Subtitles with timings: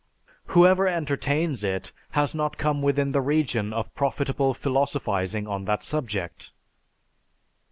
[0.45, 6.53] Whoever entertains it has not come within the region of profitable philosophizing on that subject."